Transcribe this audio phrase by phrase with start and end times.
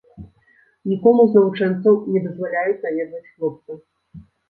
[0.91, 3.83] Нікому з навучэнцаў не дазваляюць наведваць хлопца.